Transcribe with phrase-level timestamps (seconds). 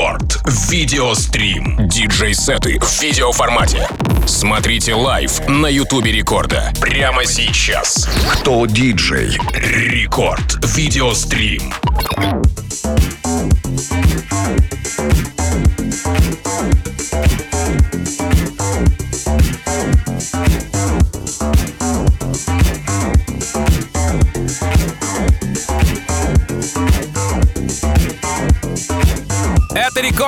[0.00, 0.40] Record.
[0.70, 1.76] Video Stream.
[1.86, 3.86] Диджей-сеты в видеоформате.
[4.26, 6.72] Смотрите live на Ютубе Рекорда.
[6.80, 8.08] Прямо сейчас.
[8.32, 9.38] Кто диджей?
[9.52, 10.64] Record.
[10.74, 11.74] Video Stream.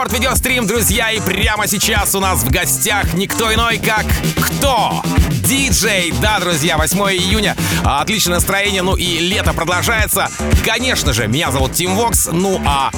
[0.02, 4.04] Record Video Stream, друзья, и прямо сейчас у нас в гостях никто иной, как
[4.36, 5.00] кто?
[5.44, 10.28] Диджей, да, друзья, 8 июня, отличное настроение, ну и лето продолжается.
[10.64, 12.90] Конечно же, меня зовут Тим Вокс, ну а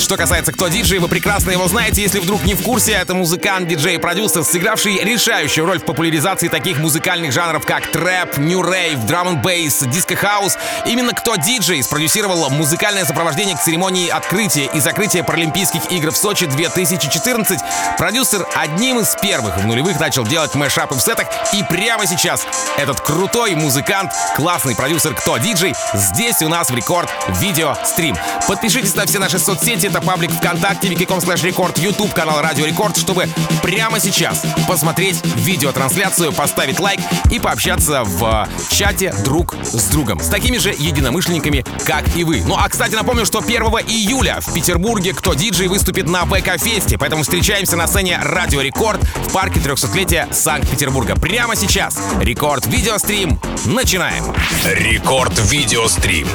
[0.00, 3.68] что касается кто диджей, вы прекрасно его знаете, если вдруг не в курсе, это музыкант,
[3.68, 9.00] диджей и продюсер, сыгравший решающую роль в популяризации таких музыкальных жанров, как трэп, new rave,
[9.06, 10.56] drum'n'bass, диско-хаус.
[10.86, 16.46] Именно кто диджей спродюсировал музыкальное сопровождение к церемонии открытия и закрытия Паралимпийских игр в Сочи
[16.46, 17.60] 2014.
[17.98, 22.46] Продюсер одним из первых в нулевых начал делать mashup ы в сетах, и прямо сейчас
[22.78, 28.16] этот крутой музыкант, классный продюсер кто диджей, здесь у нас в Record Video Stream.
[28.48, 32.96] Подпишитесь на все наши соцсети, это паблик ВКонтакте, vk.com slash record, YouTube канал Радио Рекорд,
[32.96, 33.28] чтобы
[33.60, 40.20] прямо сейчас посмотреть видеотрансляцию, поставить лайк и пообщаться в чате друг с другом.
[40.20, 42.42] С такими же единомышленниками, как и вы.
[42.46, 47.24] Ну а, кстати, напомню, что 1 июля в Петербурге кто диджей выступит на ВК-фесте, поэтому
[47.24, 51.16] встречаемся на сцене Радио Рекорд в парке 300-летия Санкт-Петербурга.
[51.16, 53.40] Прямо сейчас Record Video Stream.
[53.64, 54.24] Начинаем.
[54.64, 56.28] Record Video Stream.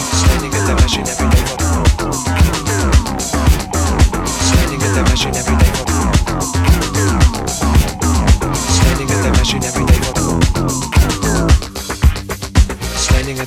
[0.00, 1.44] Standing at the machine every day.
[4.48, 5.72] Standing at the machine every day.
[8.76, 9.22] Standing at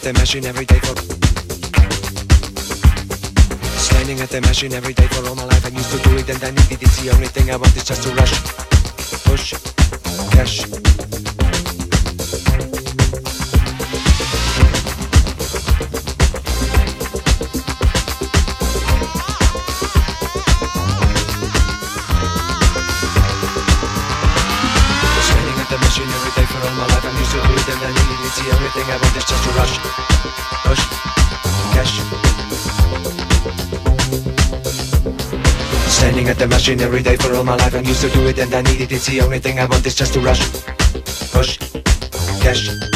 [0.01, 0.79] the machine every day.
[3.77, 5.07] Standing at the machine every day.
[5.07, 5.65] For all my life.
[5.65, 6.79] I used to do it and I need it.
[6.79, 7.75] The only thing I want.
[7.75, 8.33] Is just to rush.
[9.25, 9.53] Push.
[10.31, 10.82] Cash
[28.43, 29.77] the only thing I want is just to rush.
[30.65, 30.83] Push
[31.73, 31.93] Cash.
[35.89, 38.37] Standing at the machine every day for all my life I'm used to do it
[38.39, 38.91] and I need it.
[38.91, 40.41] It's the only thing I want is just to rush.
[41.31, 41.57] Push
[42.41, 42.92] Cash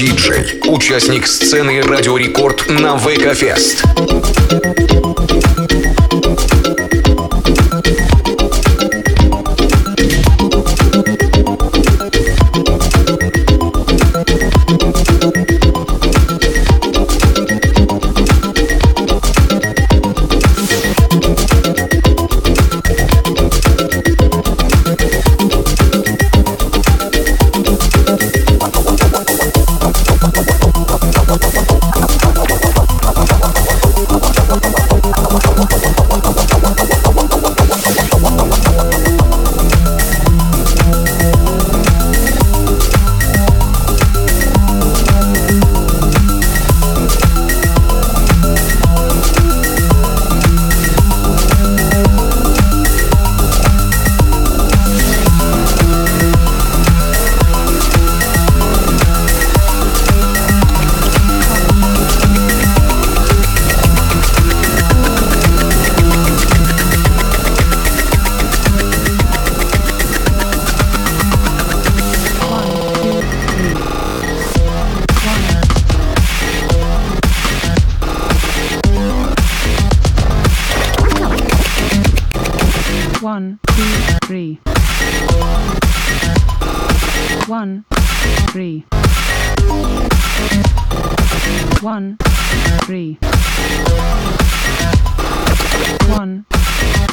[0.00, 0.60] диджей?
[0.64, 3.34] Участник сцены Радио Рекорд на ВК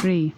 [0.00, 0.32] three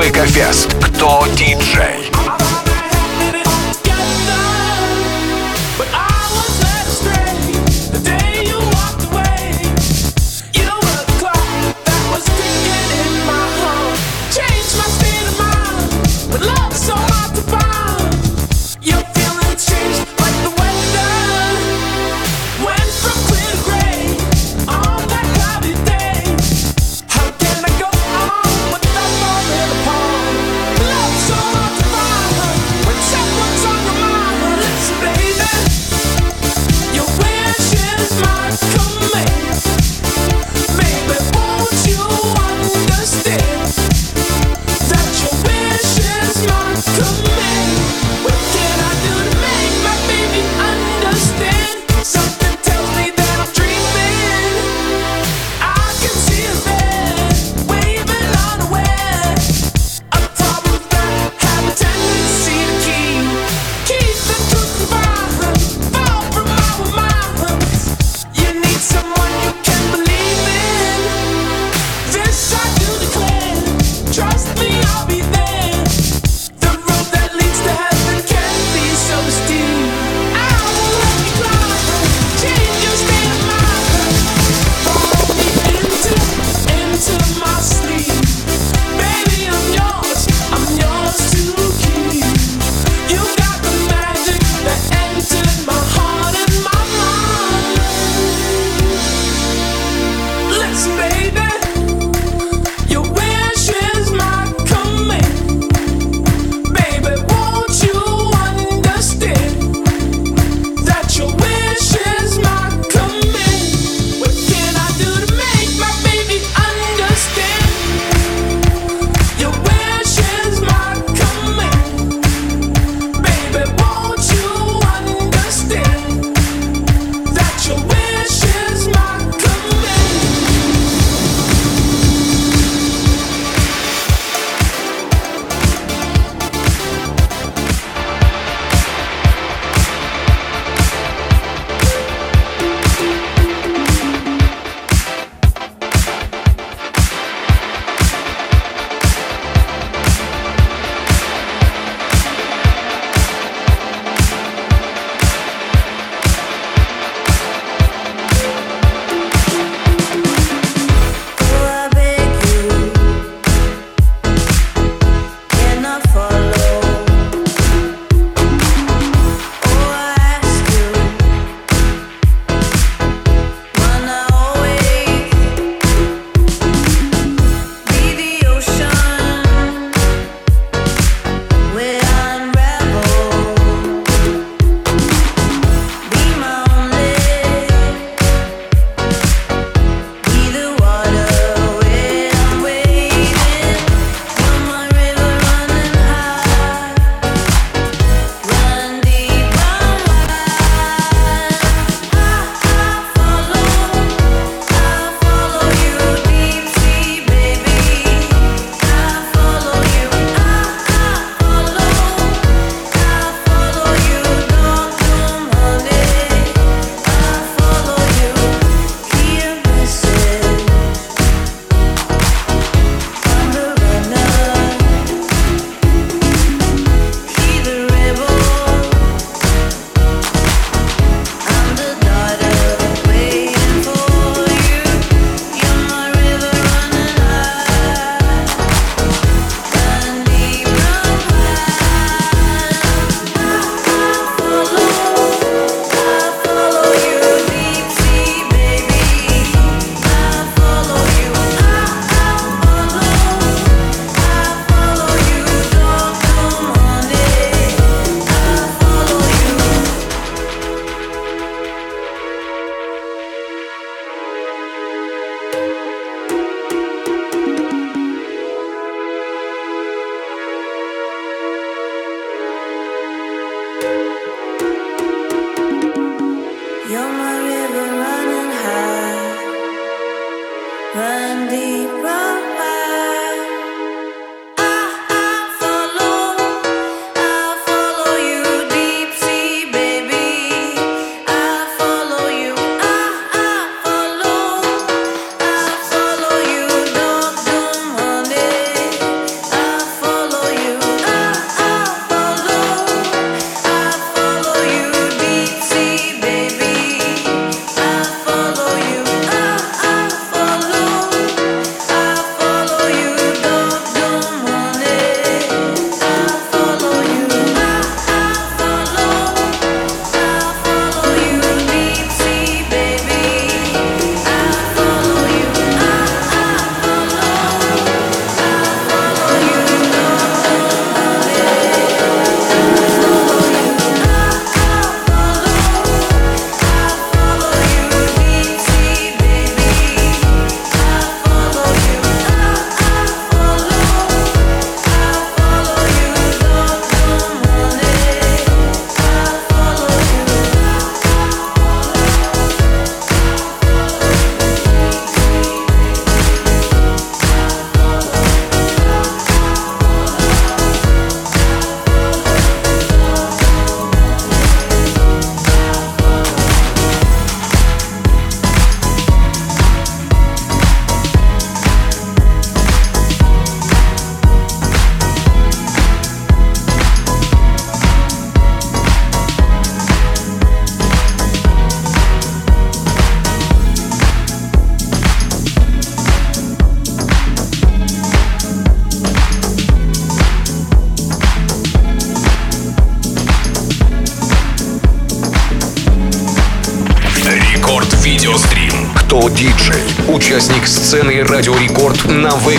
[0.00, 0.77] Рекорд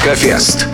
[0.09, 0.68] на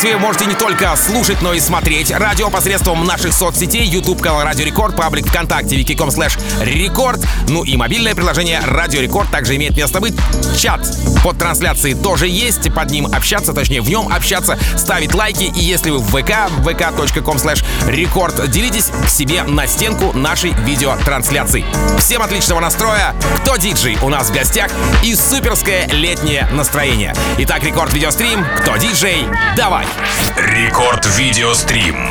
[0.00, 0.19] ВК Фест.
[0.30, 4.94] Можете не только слушать, но и смотреть радио посредством наших соцсетей, YouTube канал Радио Рекорд,
[4.94, 10.14] паблик ВКонтакте, vk.com slash record, ну и мобильное приложение Радио Рекорд также имеет место быть.
[10.56, 10.88] Чат
[11.24, 15.90] под трансляцией тоже есть, под ним общаться, точнее в нем общаться, ставить лайки, и если
[15.90, 21.64] вы в ВК, vk.com slash record, делитесь к себе на стенку нашей видеотрансляции.
[21.98, 24.70] Всем отличного настроя, кто диджей у нас в гостях
[25.02, 27.14] и суперское летнее настроение.
[27.38, 29.86] Итак, рекорд видеострим, кто диджей, давай!
[30.36, 32.10] Рекорд видеострим.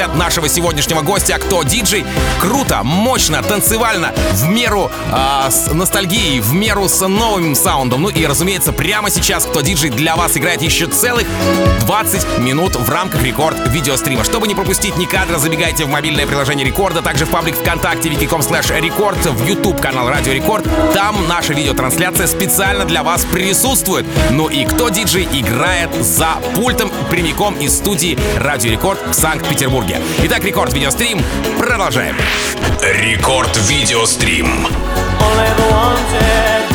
[0.15, 2.05] нашего сегодняшнего гостя «Кто диджей?»
[2.39, 8.01] Круто, мощно, танцевально, в меру э, с ностальгией, в меру с новым саундом.
[8.03, 11.27] Ну и, разумеется, прямо сейчас «Кто диджей» для вас играет еще целых
[11.81, 14.23] 20 минут в рамках рекорд видеострима.
[14.23, 18.41] Чтобы не пропустить ни кадра, забегайте в мобильное приложение Рекорда, также в паблик ВКонтакте vk.com
[18.41, 20.65] slash record, в YouTube канал Радио Рекорд.
[20.93, 24.05] Там наша видеотрансляция специально для вас присутствует.
[24.31, 30.00] Ну и «Кто диджей» играет за пультом прямиком из студии Радио Рекорд в Санкт-Петербурге.
[30.23, 31.19] Итак, Record Video Stream.
[31.57, 32.15] Продолжаем.
[32.81, 34.67] Рекорд Видеострим.
[35.81, 36.70] are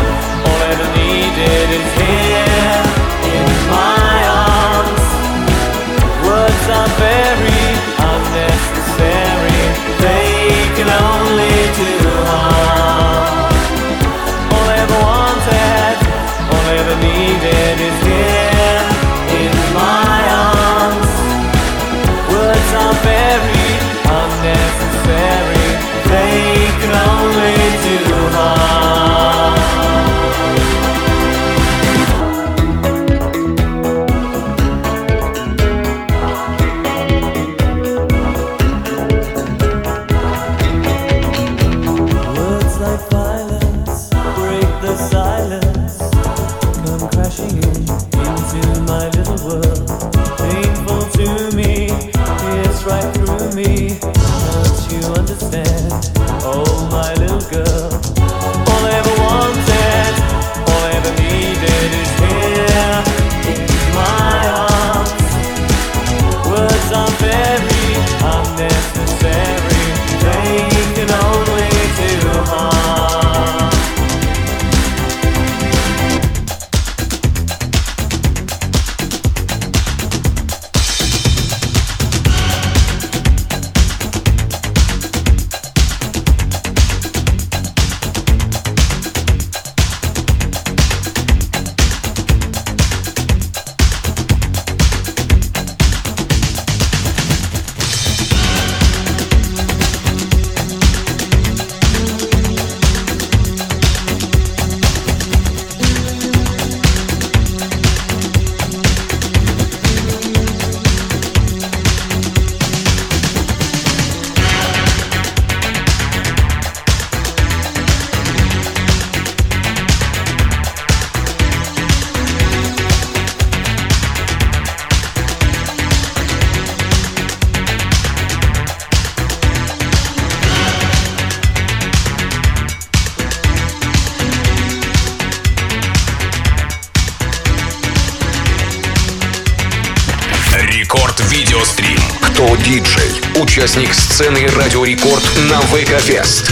[142.66, 146.50] диджей, участник сцены «Радио Рекорд» на ВК-фест.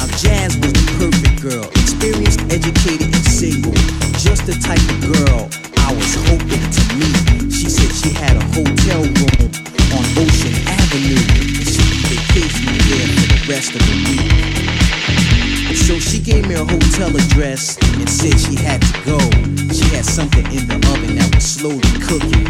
[0.00, 3.76] Now Jazz was the perfect girl, experienced, educated, and single.
[4.16, 5.44] Just the type of girl
[5.84, 7.52] I was hoping to meet.
[7.52, 9.44] She said she had a hotel room
[9.92, 11.20] on Ocean Avenue,
[11.52, 15.76] and she vacationed there for the rest of the week.
[15.76, 19.20] So she gave me a hotel address and said she had to go.
[19.68, 22.48] She had something in the oven that was slowly cooking.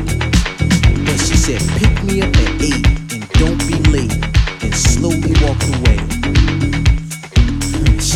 [1.03, 2.79] But she said, pick me up at 8
[3.11, 4.15] and don't be late,
[4.63, 5.99] and slowly walked away.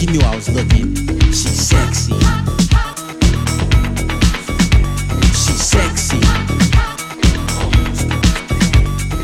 [0.05, 0.95] She knew I was looking.
[1.29, 2.13] She's sexy.
[5.33, 6.21] She's sexy.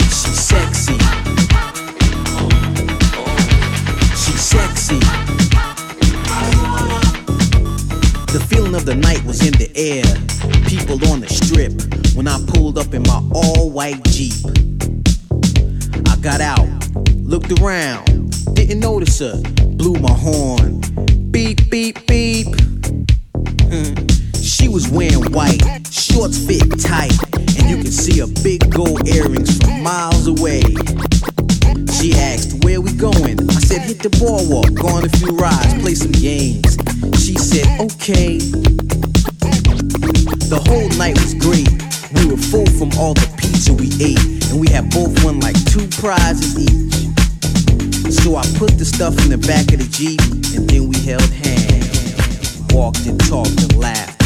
[0.09, 0.97] She's sexy.
[4.16, 4.99] She's sexy.
[8.33, 10.05] The feeling of the night was in the air.
[10.66, 11.74] People on the strip
[12.16, 14.33] when I pulled up in my all white Jeep.
[16.07, 16.66] I got out,
[17.16, 18.30] looked around
[18.71, 19.37] didn't notice her.
[19.75, 20.81] Blew my horn.
[21.33, 22.47] Beep, beep, beep.
[23.66, 23.95] Hmm.
[24.41, 25.61] she was wearing white,
[25.91, 30.62] shorts fit tight, and you can see her big gold earrings from miles away.
[31.99, 33.41] She asked, Where we going?
[33.51, 36.79] I said, Hit the boardwalk, go on a few rides, play some games.
[37.18, 38.39] She said, Okay.
[40.47, 41.71] The whole night was great.
[42.14, 45.59] We were full from all the pizza we ate, and we had both won like
[45.64, 46.99] two prizes each.
[48.11, 50.20] So I put the stuff in the back of the Jeep,
[50.56, 54.20] and then we held hands, walked and talked and laughed.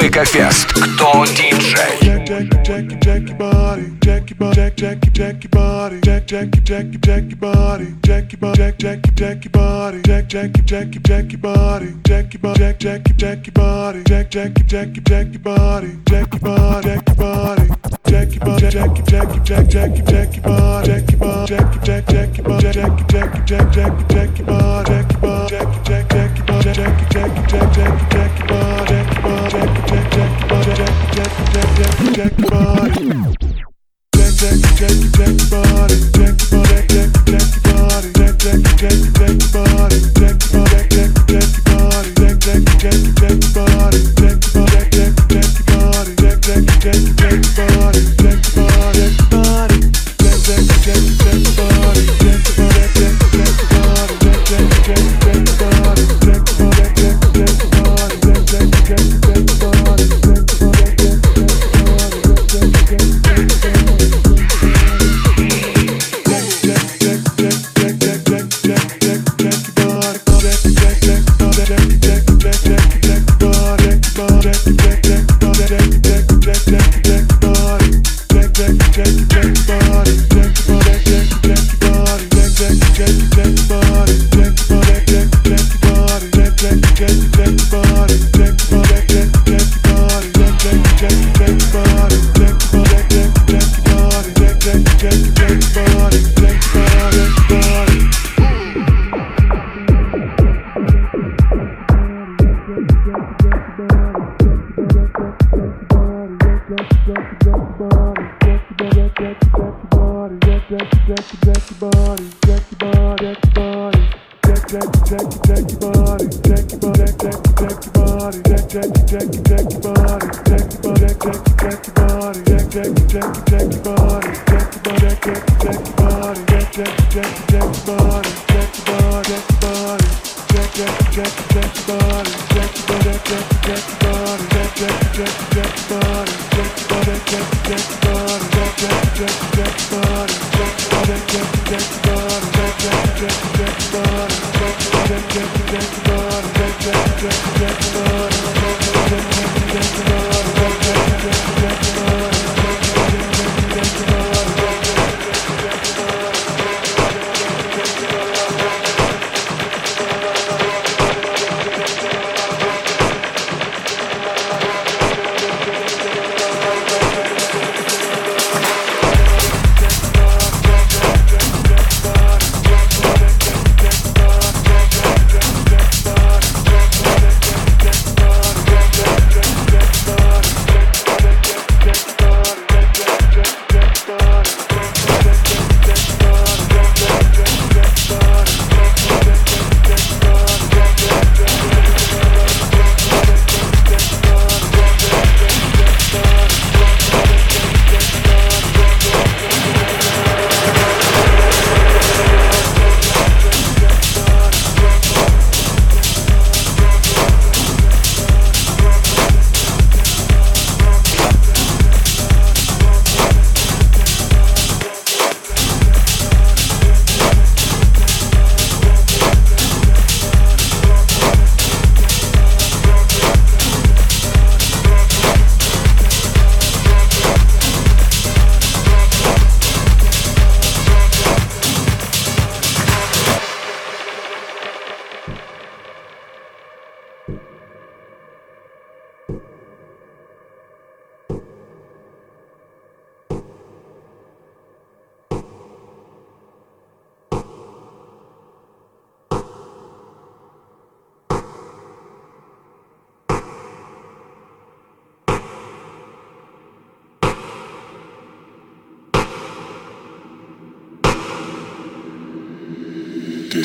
[0.00, 0.72] Выкофест.
[0.74, 1.98] Кто диджей?
[14.08, 15.97] Jack, Jackie, Jack, Jackie, body.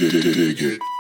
[0.10, 0.93] dig it.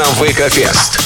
[0.00, 0.99] На ВК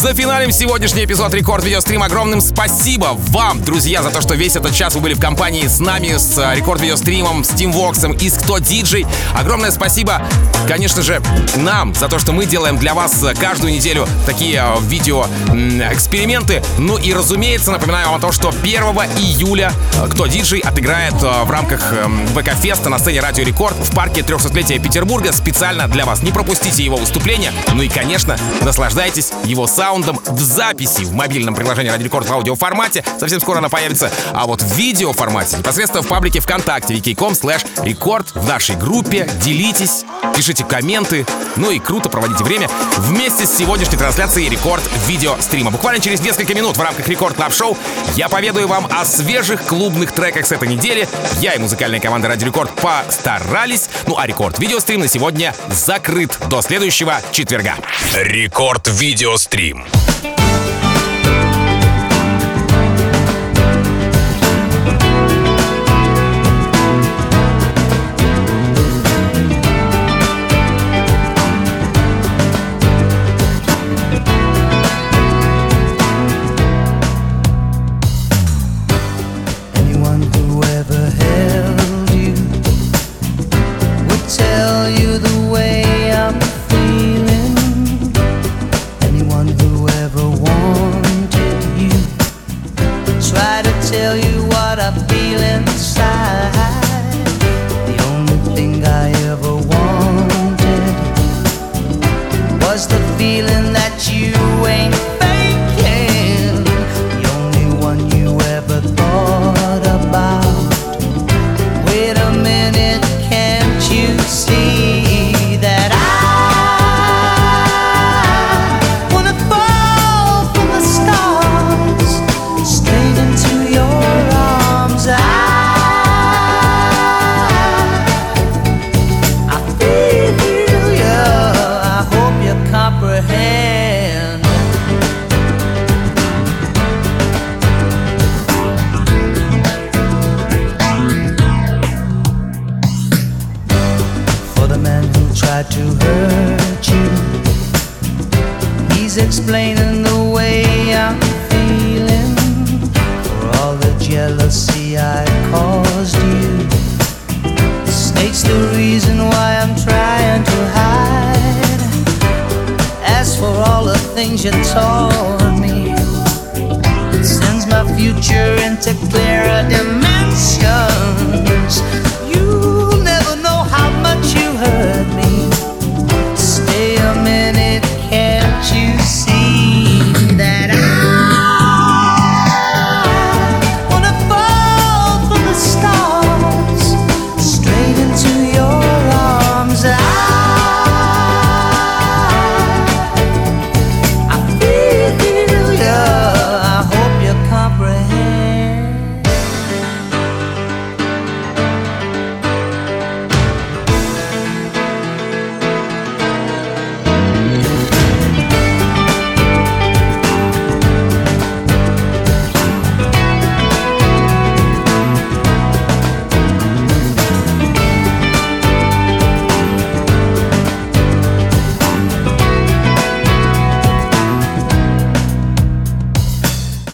[0.00, 2.02] Зафиналим сегодняшний эпизод Рекорд Видеострим.
[2.02, 5.78] Огромным спасибо вам, друзья, за то, что весь этот час вы были в компании с
[5.78, 9.06] нами, с э, Рекорд Видеостримом, с Teamvox ом и с Кто Диджей.
[9.36, 10.22] Огромное спасибо,
[10.66, 11.20] конечно же,
[11.54, 15.82] нам за то, что мы делаем для вас э, каждую неделю такие э, видео м,
[15.92, 16.62] эксперименты.
[16.78, 18.82] Ну и, разумеется, напоминаю вам о том, что 1
[19.18, 19.70] июля
[20.10, 24.80] Кто Диджей отыграет в рамках эм, ВК Феста на сцене Радио Рекорд в парке 300-летия
[24.82, 26.22] Петербурга специально для вас.
[26.22, 27.52] Не пропустите его выступление.
[27.74, 33.04] Ну и, конечно, наслаждайтесь его саундом в записи в мобильном приложении Радио Рекорд в аудиоформате.
[33.18, 34.12] Совсем скоро она появится.
[34.32, 39.28] А вот в видеоформате непосредственно в паблике ВКонтакте vk.com slash record в нашей группе.
[39.42, 40.04] Делитесь,
[40.36, 41.26] пишите комменты.
[41.56, 45.72] Ну и круто проводите время вместе с сегодняшней трансляцией Рекорд видеострима.
[45.72, 47.76] Буквально через несколько минут в рамках Рекорд Клаб Шоу
[48.14, 51.08] я поведаю вам о свежих клубных треках с этой недели.
[51.40, 53.88] Я и музыкальная команда Радио Рекорд постарались.
[54.06, 57.74] Ну а Рекорд видеострим на сегодня закрыт до следующего четверга.
[58.14, 59.79] Record Video Stream.
[59.80, 60.39] Manhattan.